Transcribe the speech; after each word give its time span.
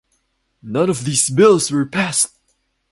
None 0.63 0.89
of 0.89 1.05
these 1.05 1.29
bills 1.29 1.69
were 1.69 1.85
passed. 1.85 2.33